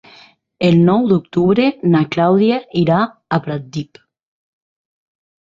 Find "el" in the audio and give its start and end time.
0.69-0.77